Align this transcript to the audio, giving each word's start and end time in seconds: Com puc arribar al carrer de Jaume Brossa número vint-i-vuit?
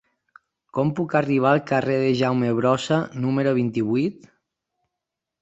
Com 0.77 0.93
puc 0.99 1.11
arribar 1.19 1.51
al 1.57 1.61
carrer 1.71 1.97
de 2.05 2.07
Jaume 2.23 2.49
Brossa 2.61 2.99
número 3.27 3.55
vint-i-vuit? 3.61 4.27